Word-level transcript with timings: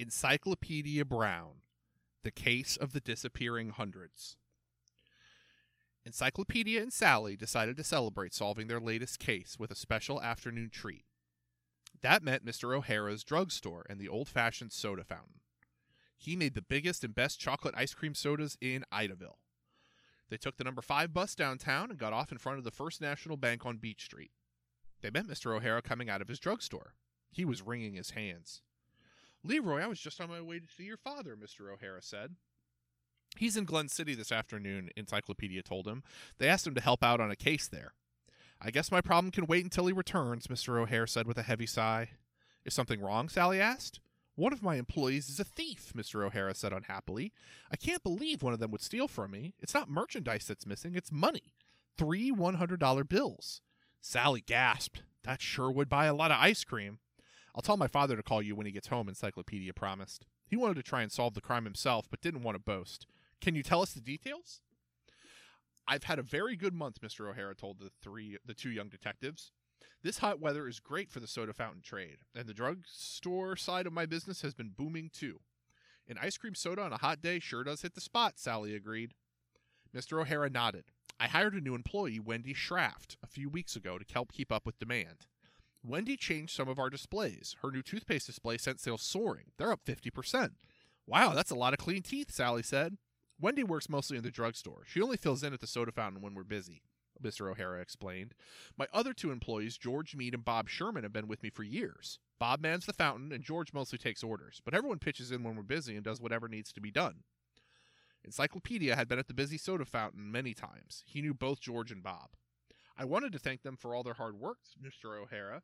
Encyclopedia 0.00 1.04
Brown 1.04 1.62
The 2.22 2.30
Case 2.30 2.76
of 2.76 2.92
the 2.92 3.00
Disappearing 3.00 3.70
Hundreds. 3.70 4.36
Encyclopedia 6.04 6.80
and 6.80 6.92
Sally 6.92 7.34
decided 7.34 7.76
to 7.76 7.82
celebrate 7.82 8.32
solving 8.32 8.68
their 8.68 8.78
latest 8.78 9.18
case 9.18 9.56
with 9.58 9.72
a 9.72 9.74
special 9.74 10.22
afternoon 10.22 10.70
treat. 10.70 11.04
That 12.00 12.22
meant 12.22 12.46
Mr. 12.46 12.76
O'Hara's 12.76 13.24
drugstore 13.24 13.84
and 13.90 13.98
the 13.98 14.08
old 14.08 14.28
fashioned 14.28 14.70
soda 14.70 15.02
fountain. 15.02 15.40
He 16.16 16.36
made 16.36 16.54
the 16.54 16.62
biggest 16.62 17.02
and 17.02 17.12
best 17.12 17.40
chocolate 17.40 17.74
ice 17.76 17.92
cream 17.92 18.14
sodas 18.14 18.56
in 18.60 18.84
Idaville. 18.92 19.38
They 20.30 20.36
took 20.36 20.58
the 20.58 20.64
number 20.64 20.80
five 20.80 21.12
bus 21.12 21.34
downtown 21.34 21.90
and 21.90 21.98
got 21.98 22.12
off 22.12 22.30
in 22.30 22.38
front 22.38 22.58
of 22.58 22.64
the 22.64 22.70
First 22.70 23.00
National 23.00 23.36
Bank 23.36 23.66
on 23.66 23.78
Beach 23.78 24.04
Street. 24.04 24.30
They 25.02 25.10
met 25.10 25.26
Mr. 25.26 25.56
O'Hara 25.56 25.82
coming 25.82 26.08
out 26.08 26.22
of 26.22 26.28
his 26.28 26.38
drugstore. 26.38 26.94
He 27.32 27.44
was 27.44 27.62
wringing 27.62 27.94
his 27.94 28.10
hands. 28.10 28.62
Leroy, 29.48 29.80
I 29.80 29.86
was 29.86 29.98
just 29.98 30.20
on 30.20 30.28
my 30.28 30.42
way 30.42 30.58
to 30.58 30.66
see 30.68 30.84
your 30.84 30.98
father, 30.98 31.34
Mr. 31.34 31.72
O'Hara 31.72 32.02
said. 32.02 32.36
He's 33.38 33.56
in 33.56 33.64
Glen 33.64 33.88
City 33.88 34.14
this 34.14 34.30
afternoon, 34.30 34.90
Encyclopedia 34.94 35.62
told 35.62 35.88
him. 35.88 36.02
They 36.38 36.48
asked 36.48 36.66
him 36.66 36.74
to 36.74 36.82
help 36.82 37.02
out 37.02 37.20
on 37.20 37.30
a 37.30 37.36
case 37.36 37.66
there. 37.66 37.94
I 38.60 38.70
guess 38.70 38.92
my 38.92 39.00
problem 39.00 39.30
can 39.30 39.46
wait 39.46 39.64
until 39.64 39.86
he 39.86 39.92
returns, 39.92 40.48
Mr. 40.48 40.78
O'Hara 40.78 41.08
said 41.08 41.26
with 41.26 41.38
a 41.38 41.42
heavy 41.42 41.66
sigh. 41.66 42.10
Is 42.66 42.74
something 42.74 43.00
wrong? 43.00 43.30
Sally 43.30 43.58
asked. 43.58 44.00
One 44.34 44.52
of 44.52 44.62
my 44.62 44.76
employees 44.76 45.30
is 45.30 45.40
a 45.40 45.44
thief, 45.44 45.92
Mr. 45.96 46.26
O'Hara 46.26 46.54
said 46.54 46.72
unhappily. 46.72 47.32
I 47.72 47.76
can't 47.76 48.02
believe 48.02 48.42
one 48.42 48.52
of 48.52 48.60
them 48.60 48.70
would 48.72 48.82
steal 48.82 49.08
from 49.08 49.30
me. 49.30 49.54
It's 49.60 49.74
not 49.74 49.88
merchandise 49.88 50.46
that's 50.46 50.66
missing, 50.66 50.94
it's 50.94 51.10
money. 51.10 51.54
Three 51.96 52.30
$100 52.30 53.08
bills. 53.08 53.62
Sally 54.00 54.42
gasped. 54.42 55.02
That 55.24 55.40
sure 55.40 55.70
would 55.70 55.88
buy 55.88 56.06
a 56.06 56.14
lot 56.14 56.30
of 56.30 56.38
ice 56.38 56.64
cream. 56.64 56.98
I'll 57.58 57.62
tell 57.62 57.76
my 57.76 57.88
father 57.88 58.14
to 58.14 58.22
call 58.22 58.40
you 58.40 58.54
when 58.54 58.66
he 58.66 58.72
gets 58.72 58.86
home, 58.86 59.08
Encyclopedia 59.08 59.72
promised. 59.72 60.24
He 60.46 60.54
wanted 60.54 60.76
to 60.76 60.82
try 60.84 61.02
and 61.02 61.10
solve 61.10 61.34
the 61.34 61.40
crime 61.40 61.64
himself, 61.64 62.06
but 62.08 62.20
didn't 62.20 62.44
want 62.44 62.54
to 62.54 62.62
boast. 62.62 63.08
Can 63.40 63.56
you 63.56 63.64
tell 63.64 63.82
us 63.82 63.92
the 63.92 64.00
details? 64.00 64.60
I've 65.84 66.04
had 66.04 66.20
a 66.20 66.22
very 66.22 66.54
good 66.54 66.72
month, 66.72 67.00
Mr. 67.00 67.28
O'Hara 67.28 67.56
told 67.56 67.80
the 67.80 67.90
three 68.00 68.38
the 68.46 68.54
two 68.54 68.70
young 68.70 68.88
detectives. 68.88 69.50
This 70.04 70.18
hot 70.18 70.38
weather 70.38 70.68
is 70.68 70.78
great 70.78 71.10
for 71.10 71.18
the 71.18 71.26
soda 71.26 71.52
fountain 71.52 71.82
trade, 71.82 72.18
and 72.32 72.46
the 72.46 72.54
drugstore 72.54 73.56
side 73.56 73.88
of 73.88 73.92
my 73.92 74.06
business 74.06 74.42
has 74.42 74.54
been 74.54 74.70
booming 74.76 75.10
too. 75.12 75.40
An 76.06 76.16
ice 76.22 76.38
cream 76.38 76.54
soda 76.54 76.82
on 76.82 76.92
a 76.92 76.98
hot 76.98 77.20
day 77.20 77.40
sure 77.40 77.64
does 77.64 77.82
hit 77.82 77.96
the 77.96 78.00
spot, 78.00 78.38
Sally 78.38 78.72
agreed. 78.76 79.14
Mr. 79.92 80.20
O'Hara 80.20 80.48
nodded. 80.48 80.84
I 81.18 81.26
hired 81.26 81.54
a 81.54 81.60
new 81.60 81.74
employee, 81.74 82.20
Wendy 82.20 82.54
Schraft, 82.54 83.16
a 83.20 83.26
few 83.26 83.48
weeks 83.48 83.74
ago 83.74 83.98
to 83.98 84.04
help 84.14 84.30
keep 84.30 84.52
up 84.52 84.64
with 84.64 84.78
demand. 84.78 85.26
Wendy 85.82 86.16
changed 86.16 86.54
some 86.54 86.68
of 86.68 86.78
our 86.78 86.90
displays. 86.90 87.56
Her 87.62 87.70
new 87.70 87.82
toothpaste 87.82 88.26
display 88.26 88.58
sent 88.58 88.80
sales 88.80 89.02
soaring. 89.02 89.52
They're 89.58 89.72
up 89.72 89.84
50%. 89.84 90.50
Wow, 91.06 91.32
that's 91.34 91.50
a 91.50 91.56
lot 91.56 91.72
of 91.72 91.78
clean 91.78 92.02
teeth, 92.02 92.30
Sally 92.30 92.62
said. 92.62 92.98
Wendy 93.40 93.62
works 93.62 93.88
mostly 93.88 94.16
in 94.16 94.24
the 94.24 94.30
drugstore. 94.30 94.82
She 94.86 95.00
only 95.00 95.16
fills 95.16 95.42
in 95.42 95.54
at 95.54 95.60
the 95.60 95.66
soda 95.66 95.92
fountain 95.92 96.20
when 96.20 96.34
we're 96.34 96.44
busy, 96.44 96.82
Mr. 97.22 97.50
O'Hara 97.50 97.80
explained. 97.80 98.34
My 98.76 98.86
other 98.92 99.14
two 99.14 99.30
employees, 99.30 99.78
George 99.78 100.16
Mead 100.16 100.34
and 100.34 100.44
Bob 100.44 100.68
Sherman, 100.68 101.04
have 101.04 101.12
been 101.12 101.28
with 101.28 101.42
me 101.42 101.50
for 101.50 101.62
years. 101.62 102.18
Bob 102.38 102.60
mans 102.60 102.84
the 102.84 102.92
fountain, 102.92 103.32
and 103.32 103.44
George 103.44 103.72
mostly 103.72 103.98
takes 103.98 104.24
orders, 104.24 104.60
but 104.64 104.74
everyone 104.74 104.98
pitches 104.98 105.30
in 105.30 105.42
when 105.42 105.56
we're 105.56 105.62
busy 105.62 105.94
and 105.94 106.04
does 106.04 106.20
whatever 106.20 106.48
needs 106.48 106.72
to 106.72 106.80
be 106.80 106.90
done. 106.90 107.22
Encyclopedia 108.24 108.96
had 108.96 109.08
been 109.08 109.18
at 109.18 109.28
the 109.28 109.34
busy 109.34 109.56
soda 109.56 109.84
fountain 109.84 110.30
many 110.30 110.52
times. 110.52 111.04
He 111.06 111.22
knew 111.22 111.34
both 111.34 111.60
George 111.60 111.92
and 111.92 112.02
Bob. 112.02 112.30
I 112.98 113.04
wanted 113.04 113.32
to 113.32 113.38
thank 113.38 113.62
them 113.62 113.76
for 113.76 113.94
all 113.94 114.02
their 114.02 114.14
hard 114.14 114.38
work, 114.38 114.58
Mr. 114.82 115.16
O'Hara, 115.16 115.62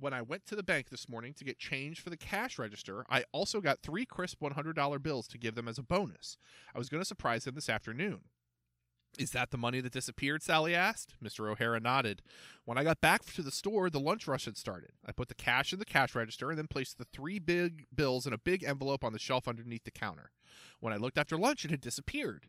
when 0.00 0.14
I 0.14 0.22
went 0.22 0.46
to 0.46 0.56
the 0.56 0.62
bank 0.62 0.88
this 0.88 1.08
morning 1.08 1.34
to 1.34 1.44
get 1.44 1.58
change 1.58 2.00
for 2.00 2.10
the 2.10 2.16
cash 2.16 2.58
register, 2.58 3.04
I 3.08 3.24
also 3.32 3.60
got 3.60 3.82
three 3.82 4.06
crisp 4.06 4.40
$100 4.40 5.02
bills 5.02 5.28
to 5.28 5.38
give 5.38 5.54
them 5.54 5.68
as 5.68 5.78
a 5.78 5.82
bonus. 5.82 6.38
I 6.74 6.78
was 6.78 6.88
going 6.88 7.02
to 7.02 7.06
surprise 7.06 7.44
them 7.44 7.54
this 7.54 7.68
afternoon. 7.68 8.20
Is 9.18 9.32
that 9.32 9.50
the 9.50 9.58
money 9.58 9.80
that 9.80 9.92
disappeared? 9.92 10.42
Sally 10.42 10.74
asked. 10.74 11.14
Mr. 11.22 11.50
O'Hara 11.50 11.80
nodded. 11.80 12.22
When 12.64 12.78
I 12.78 12.84
got 12.84 13.00
back 13.00 13.24
to 13.34 13.42
the 13.42 13.50
store, 13.50 13.90
the 13.90 14.00
lunch 14.00 14.26
rush 14.26 14.44
had 14.44 14.56
started. 14.56 14.92
I 15.04 15.12
put 15.12 15.28
the 15.28 15.34
cash 15.34 15.72
in 15.72 15.80
the 15.80 15.84
cash 15.84 16.14
register 16.14 16.48
and 16.50 16.58
then 16.58 16.68
placed 16.68 16.96
the 16.96 17.06
three 17.12 17.40
big 17.40 17.86
bills 17.94 18.26
in 18.26 18.32
a 18.32 18.38
big 18.38 18.62
envelope 18.62 19.04
on 19.04 19.12
the 19.12 19.18
shelf 19.18 19.48
underneath 19.48 19.84
the 19.84 19.90
counter. 19.90 20.30
When 20.78 20.92
I 20.92 20.96
looked 20.96 21.18
after 21.18 21.36
lunch, 21.36 21.64
it 21.64 21.72
had 21.72 21.80
disappeared. 21.80 22.46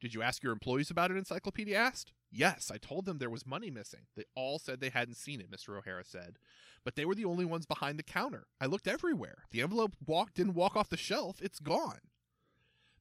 Did 0.00 0.14
you 0.14 0.22
ask 0.22 0.42
your 0.42 0.52
employees 0.52 0.90
about 0.90 1.10
it? 1.10 1.16
Encyclopedia 1.16 1.76
asked. 1.76 2.12
Yes, 2.30 2.70
I 2.72 2.76
told 2.76 3.06
them 3.06 3.18
there 3.18 3.30
was 3.30 3.46
money 3.46 3.70
missing. 3.70 4.06
They 4.14 4.24
all 4.34 4.58
said 4.58 4.80
they 4.80 4.90
hadn't 4.90 5.16
seen 5.16 5.40
it, 5.40 5.50
Mr. 5.50 5.78
O'Hara 5.78 6.04
said. 6.04 6.36
But 6.84 6.96
they 6.96 7.04
were 7.04 7.14
the 7.14 7.24
only 7.24 7.44
ones 7.44 7.66
behind 7.66 7.98
the 7.98 8.02
counter. 8.02 8.46
I 8.60 8.66
looked 8.66 8.86
everywhere. 8.86 9.44
The 9.50 9.62
envelope 9.62 9.96
walk 10.06 10.34
didn't 10.34 10.54
walk 10.54 10.76
off 10.76 10.90
the 10.90 10.96
shelf. 10.96 11.40
It's 11.40 11.58
gone. 11.58 12.00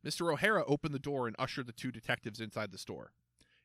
Mr. 0.05 0.31
O'Hara 0.31 0.63
opened 0.67 0.93
the 0.93 0.99
door 0.99 1.27
and 1.27 1.35
ushered 1.37 1.67
the 1.67 1.73
two 1.73 1.91
detectives 1.91 2.39
inside 2.39 2.71
the 2.71 2.77
store. 2.77 3.11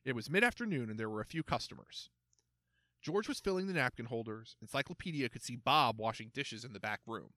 It 0.03 0.15
was 0.15 0.29
mid 0.29 0.43
afternoon 0.43 0.89
and 0.89 0.99
there 0.99 1.09
were 1.09 1.21
a 1.21 1.25
few 1.25 1.43
customers. 1.43 2.09
George 3.01 3.27
was 3.27 3.39
filling 3.39 3.67
the 3.67 3.73
napkin 3.73 4.07
holders. 4.07 4.55
Encyclopedia 4.61 5.29
could 5.29 5.43
see 5.43 5.55
Bob 5.55 5.99
washing 5.99 6.31
dishes 6.33 6.65
in 6.65 6.73
the 6.73 6.79
back 6.79 6.99
room. 7.07 7.29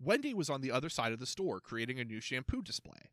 Wendy 0.00 0.34
was 0.34 0.50
on 0.50 0.60
the 0.60 0.70
other 0.70 0.88
side 0.88 1.12
of 1.12 1.18
the 1.18 1.26
store 1.26 1.60
creating 1.60 1.98
a 1.98 2.04
new 2.04 2.20
shampoo 2.20 2.62
display. 2.62 3.10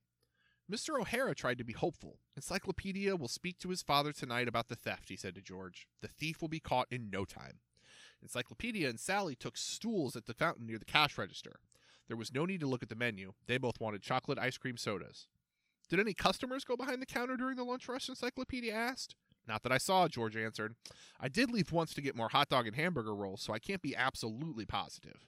Mr. 0.73 0.99
O'Hara 0.99 1.35
tried 1.35 1.59
to 1.59 1.63
be 1.63 1.73
hopeful. 1.73 2.17
Encyclopedia 2.35 3.15
will 3.15 3.27
speak 3.27 3.59
to 3.59 3.69
his 3.69 3.83
father 3.83 4.11
tonight 4.11 4.47
about 4.47 4.69
the 4.69 4.75
theft, 4.75 5.09
he 5.09 5.15
said 5.15 5.35
to 5.35 5.41
George. 5.41 5.87
The 6.01 6.07
thief 6.07 6.41
will 6.41 6.49
be 6.49 6.59
caught 6.59 6.87
in 6.89 7.11
no 7.11 7.25
time. 7.25 7.59
Encyclopedia 8.23 8.89
and 8.89 8.99
Sally 8.99 9.35
took 9.35 9.55
stools 9.55 10.15
at 10.15 10.25
the 10.25 10.33
fountain 10.33 10.65
near 10.65 10.79
the 10.79 10.85
cash 10.85 11.15
register. 11.15 11.59
There 12.07 12.17
was 12.17 12.33
no 12.33 12.45
need 12.45 12.59
to 12.61 12.65
look 12.65 12.81
at 12.81 12.89
the 12.89 12.95
menu. 12.95 13.33
They 13.45 13.59
both 13.59 13.79
wanted 13.79 14.01
chocolate 14.01 14.39
ice 14.39 14.57
cream 14.57 14.77
sodas. 14.77 15.27
Did 15.89 15.99
any 15.99 16.15
customers 16.15 16.63
go 16.63 16.75
behind 16.75 17.03
the 17.03 17.05
counter 17.05 17.37
during 17.37 17.55
the 17.55 17.63
lunch 17.63 17.87
rush? 17.87 18.09
Encyclopedia 18.09 18.73
asked. 18.73 19.13
Not 19.47 19.61
that 19.61 19.71
I 19.71 19.77
saw, 19.77 20.07
George 20.07 20.35
answered. 20.35 20.73
I 21.19 21.27
did 21.27 21.51
leave 21.51 21.71
once 21.71 21.93
to 21.93 22.01
get 22.01 22.15
more 22.15 22.29
hot 22.29 22.49
dog 22.49 22.65
and 22.65 22.75
hamburger 22.75 23.13
rolls, 23.13 23.43
so 23.43 23.53
I 23.53 23.59
can't 23.59 23.83
be 23.83 23.95
absolutely 23.95 24.65
positive. 24.65 25.27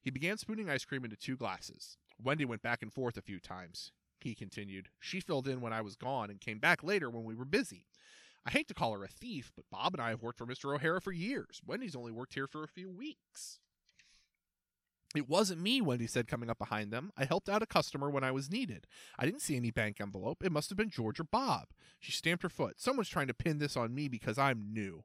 He 0.00 0.12
began 0.12 0.38
spooning 0.38 0.70
ice 0.70 0.84
cream 0.84 1.02
into 1.02 1.16
two 1.16 1.36
glasses. 1.36 1.96
Wendy 2.22 2.44
went 2.44 2.62
back 2.62 2.80
and 2.80 2.92
forth 2.92 3.16
a 3.16 3.22
few 3.22 3.40
times 3.40 3.90
he 4.24 4.34
continued. 4.34 4.88
She 4.98 5.20
filled 5.20 5.46
in 5.46 5.60
when 5.60 5.72
I 5.72 5.82
was 5.82 5.96
gone 5.96 6.30
and 6.30 6.40
came 6.40 6.58
back 6.58 6.82
later 6.82 7.10
when 7.10 7.24
we 7.24 7.34
were 7.34 7.44
busy. 7.44 7.86
I 8.46 8.50
hate 8.50 8.68
to 8.68 8.74
call 8.74 8.92
her 8.92 9.04
a 9.04 9.08
thief, 9.08 9.52
but 9.54 9.66
Bob 9.70 9.94
and 9.94 10.02
I 10.02 10.08
have 10.10 10.22
worked 10.22 10.38
for 10.38 10.46
Mr. 10.46 10.74
O'Hara 10.74 11.00
for 11.00 11.12
years. 11.12 11.60
Wendy's 11.64 11.94
only 11.94 12.10
worked 12.10 12.34
here 12.34 12.46
for 12.46 12.64
a 12.64 12.68
few 12.68 12.90
weeks. 12.90 13.60
It 15.14 15.28
wasn't 15.28 15.60
me, 15.60 15.80
Wendy 15.80 16.06
said, 16.08 16.26
coming 16.26 16.50
up 16.50 16.58
behind 16.58 16.90
them. 16.90 17.12
I 17.16 17.24
helped 17.24 17.48
out 17.48 17.62
a 17.62 17.66
customer 17.66 18.10
when 18.10 18.24
I 18.24 18.32
was 18.32 18.50
needed. 18.50 18.86
I 19.18 19.24
didn't 19.24 19.42
see 19.42 19.56
any 19.56 19.70
bank 19.70 20.00
envelope. 20.00 20.42
It 20.42 20.50
must 20.50 20.70
have 20.70 20.76
been 20.76 20.90
George 20.90 21.20
or 21.20 21.24
Bob. 21.24 21.68
She 22.00 22.10
stamped 22.10 22.42
her 22.42 22.48
foot. 22.48 22.80
Someone's 22.80 23.08
trying 23.08 23.28
to 23.28 23.34
pin 23.34 23.58
this 23.58 23.76
on 23.76 23.94
me 23.94 24.08
because 24.08 24.38
I'm 24.38 24.72
new. 24.72 25.04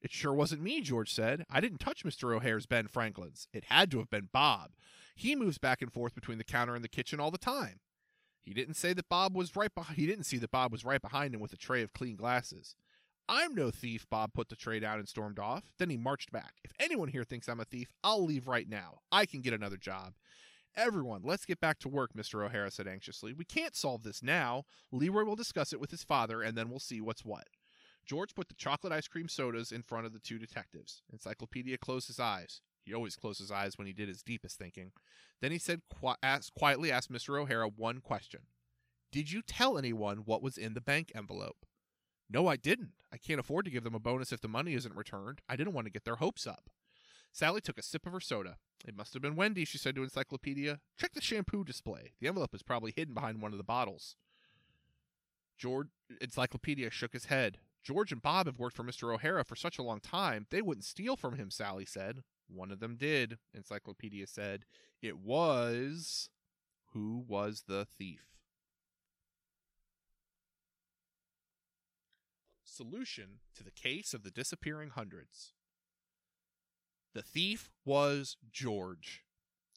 It 0.00 0.12
sure 0.12 0.34
wasn't 0.34 0.62
me, 0.62 0.82
George 0.82 1.12
said. 1.12 1.46
I 1.50 1.60
didn't 1.60 1.78
touch 1.78 2.04
Mr. 2.04 2.36
O'Hara's 2.36 2.66
Ben 2.66 2.86
Franklin's. 2.88 3.48
It 3.52 3.64
had 3.64 3.90
to 3.90 3.98
have 3.98 4.10
been 4.10 4.28
Bob. 4.32 4.72
He 5.16 5.34
moves 5.34 5.58
back 5.58 5.82
and 5.82 5.92
forth 5.92 6.14
between 6.14 6.38
the 6.38 6.44
counter 6.44 6.74
and 6.74 6.84
the 6.84 6.88
kitchen 6.88 7.20
all 7.20 7.30
the 7.30 7.38
time. 7.38 7.80
He 8.44 8.52
didn't 8.52 8.74
say 8.74 8.92
that 8.92 9.08
Bob 9.08 9.34
was 9.34 9.56
right 9.56 9.74
behind. 9.74 9.98
He 9.98 10.06
didn't 10.06 10.24
see 10.24 10.38
that 10.38 10.50
Bob 10.50 10.70
was 10.70 10.84
right 10.84 11.00
behind 11.00 11.34
him 11.34 11.40
with 11.40 11.52
a 11.52 11.56
tray 11.56 11.82
of 11.82 11.92
clean 11.92 12.16
glasses. 12.16 12.74
I'm 13.26 13.54
no 13.54 13.70
thief, 13.70 14.06
Bob 14.10 14.34
put 14.34 14.50
the 14.50 14.56
tray 14.56 14.80
down 14.80 14.98
and 14.98 15.08
stormed 15.08 15.38
off. 15.38 15.72
Then 15.78 15.88
he 15.88 15.96
marched 15.96 16.30
back. 16.30 16.56
If 16.62 16.72
anyone 16.78 17.08
here 17.08 17.24
thinks 17.24 17.48
I'm 17.48 17.60
a 17.60 17.64
thief, 17.64 17.90
I'll 18.04 18.22
leave 18.22 18.46
right 18.46 18.68
now. 18.68 18.98
I 19.10 19.24
can 19.24 19.40
get 19.40 19.54
another 19.54 19.78
job. 19.78 20.12
Everyone, 20.76 21.22
let's 21.24 21.46
get 21.46 21.60
back 21.60 21.78
to 21.80 21.88
work, 21.88 22.10
Mr. 22.14 22.44
O'Hara 22.44 22.70
said 22.70 22.86
anxiously. 22.86 23.32
We 23.32 23.44
can't 23.44 23.76
solve 23.76 24.02
this 24.02 24.22
now. 24.22 24.64
Leroy 24.92 25.24
will 25.24 25.36
discuss 25.36 25.72
it 25.72 25.80
with 25.80 25.90
his 25.90 26.02
father, 26.02 26.42
and 26.42 26.58
then 26.58 26.68
we'll 26.68 26.80
see 26.80 27.00
what's 27.00 27.24
what. 27.24 27.46
George 28.04 28.34
put 28.34 28.48
the 28.48 28.54
chocolate 28.54 28.92
ice 28.92 29.08
cream 29.08 29.28
sodas 29.28 29.72
in 29.72 29.82
front 29.82 30.04
of 30.04 30.12
the 30.12 30.18
two 30.18 30.38
detectives. 30.38 31.00
Encyclopedia 31.10 31.78
closed 31.78 32.08
his 32.08 32.20
eyes. 32.20 32.60
He 32.84 32.94
always 32.94 33.16
closed 33.16 33.40
his 33.40 33.50
eyes 33.50 33.78
when 33.78 33.86
he 33.86 33.92
did 33.92 34.08
his 34.08 34.22
deepest 34.22 34.58
thinking. 34.58 34.92
Then 35.40 35.52
he 35.52 35.58
said, 35.58 35.82
qu- 36.00 36.14
asked, 36.22 36.54
quietly 36.54 36.92
asked 36.92 37.12
Mr. 37.12 37.40
O'Hara 37.40 37.68
one 37.68 38.00
question 38.00 38.42
Did 39.10 39.32
you 39.32 39.42
tell 39.42 39.78
anyone 39.78 40.18
what 40.18 40.42
was 40.42 40.58
in 40.58 40.74
the 40.74 40.80
bank 40.80 41.10
envelope? 41.14 41.66
No, 42.30 42.46
I 42.46 42.56
didn't. 42.56 42.92
I 43.12 43.16
can't 43.16 43.40
afford 43.40 43.64
to 43.66 43.70
give 43.70 43.84
them 43.84 43.94
a 43.94 44.00
bonus 44.00 44.32
if 44.32 44.40
the 44.40 44.48
money 44.48 44.74
isn't 44.74 44.96
returned. 44.96 45.40
I 45.48 45.56
didn't 45.56 45.74
want 45.74 45.86
to 45.86 45.92
get 45.92 46.04
their 46.04 46.16
hopes 46.16 46.46
up. 46.46 46.70
Sally 47.32 47.60
took 47.60 47.78
a 47.78 47.82
sip 47.82 48.06
of 48.06 48.12
her 48.12 48.20
soda. 48.20 48.56
It 48.86 48.96
must 48.96 49.12
have 49.14 49.22
been 49.22 49.36
Wendy, 49.36 49.64
she 49.64 49.78
said 49.78 49.94
to 49.96 50.02
Encyclopedia. 50.02 50.80
Check 50.98 51.14
the 51.14 51.20
shampoo 51.20 51.64
display. 51.64 52.12
The 52.20 52.28
envelope 52.28 52.54
is 52.54 52.62
probably 52.62 52.92
hidden 52.94 53.14
behind 53.14 53.40
one 53.40 53.52
of 53.52 53.58
the 53.58 53.64
bottles. 53.64 54.16
George 55.58 55.88
Encyclopedia 56.20 56.90
shook 56.90 57.12
his 57.12 57.26
head. 57.26 57.58
George 57.82 58.12
and 58.12 58.22
Bob 58.22 58.46
have 58.46 58.58
worked 58.58 58.76
for 58.76 58.84
Mr. 58.84 59.12
O'Hara 59.12 59.44
for 59.44 59.56
such 59.56 59.78
a 59.78 59.82
long 59.82 60.00
time, 60.00 60.46
they 60.50 60.62
wouldn't 60.62 60.84
steal 60.84 61.16
from 61.16 61.36
him, 61.36 61.50
Sally 61.50 61.84
said. 61.84 62.22
One 62.48 62.70
of 62.70 62.80
them 62.80 62.96
did, 62.96 63.38
Encyclopedia 63.54 64.26
said. 64.26 64.64
It 65.02 65.18
was. 65.18 66.30
Who 66.92 67.24
was 67.26 67.64
the 67.66 67.84
thief? 67.84 68.20
Solution 72.64 73.40
to 73.56 73.64
the 73.64 73.70
case 73.70 74.14
of 74.14 74.22
the 74.22 74.30
disappearing 74.30 74.90
hundreds. 74.90 75.52
The 77.14 77.22
thief 77.22 77.70
was 77.84 78.36
George. 78.52 79.24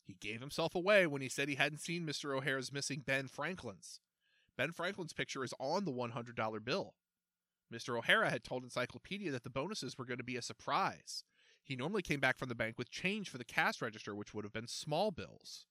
He 0.04 0.16
gave 0.20 0.40
himself 0.40 0.74
away 0.74 1.06
when 1.06 1.22
he 1.22 1.30
said 1.30 1.50
he 1.50 1.56
hadn't 1.56 1.80
seen 1.80 2.06
Mr. 2.06 2.36
O'Hara's 2.36 2.72
missing 2.72 3.04
Ben 3.06 3.28
Franklin's. 3.28 4.00
Ben 4.58 4.72
Franklin's 4.72 5.14
picture 5.14 5.44
is 5.44 5.54
on 5.60 5.86
the 5.86 5.92
$100 5.92 6.64
bill. 6.64 6.96
Mr. 7.72 7.98
O'Hara 7.98 8.30
had 8.30 8.44
told 8.44 8.64
Encyclopedia 8.64 9.32
that 9.32 9.44
the 9.44 9.50
bonuses 9.50 9.98
were 9.98 10.06
going 10.06 10.18
to 10.18 10.24
be 10.24 10.38
a 10.38 10.42
surprise. 10.42 11.24
He 11.68 11.76
normally 11.76 12.02
came 12.02 12.22
back 12.22 12.38
from 12.38 12.48
the 12.48 12.56
bank 12.56 12.78
with 12.78 12.90
change 12.90 13.30
for 13.30 13.38
the 13.38 13.44
cash 13.44 13.82
register, 13.82 14.16
which 14.16 14.34
would 14.34 14.46
have 14.46 14.54
been 14.54 14.68
small 14.68 15.12
bills. 15.12 15.66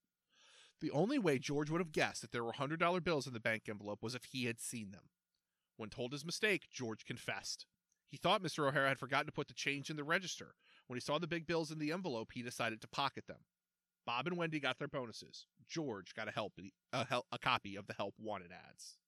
The 0.81 0.90
only 0.90 1.19
way 1.19 1.38
George 1.38 1.70
would 1.70 1.81
have 1.81 1.90
guessed 1.90 2.20
that 2.20 2.32
there 2.32 2.44
were 2.44 2.52
$100 2.52 3.02
bills 3.02 3.26
in 3.26 3.32
the 3.32 3.40
bank 3.40 3.62
envelope 3.66 4.02
was 4.02 4.14
if 4.14 4.25
he 4.25 4.44
had 4.44 4.60
seen 4.60 4.90
them. 4.90 5.08
When 5.78 5.88
told 5.88 6.12
his 6.12 6.25
mistake, 6.25 6.69
George 6.70 7.06
confessed. 7.06 7.64
He 8.08 8.19
thought 8.19 8.43
Mr. 8.43 8.69
O'Hara 8.69 8.88
had 8.88 8.98
forgotten 8.98 9.26
to 9.26 9.32
put 9.32 9.48
the 9.48 9.54
change 9.54 9.88
in 9.88 9.96
the 9.96 10.04
register. 10.04 10.54
When 10.87 10.98
he 10.98 11.00
saw 11.00 11.19
the 11.19 11.26
big 11.26 11.46
bills 11.46 11.70
in 11.70 11.78
the 11.78 11.93
envelope, 11.93 12.32
he 12.34 12.43
decided 12.43 12.82
to 12.82 12.88
pocket 12.88 13.26
them. 13.26 13.40
Bob 14.04 14.26
and 14.26 14.37
Wendy 14.37 14.60
got 14.60 14.78
their 14.78 14.88
bonuses. 14.88 15.46
George 15.66 16.14
got 16.14 16.28
a 16.28 16.31
help 16.31 16.52
uh, 16.58 16.69
a, 16.93 17.04
help, 17.06 17.26
a 17.32 17.38
copy 17.38 17.75
of 17.75 17.87
the 17.87 17.94
help 17.94 18.14
wanted 18.19 18.52
ads. 18.52 18.98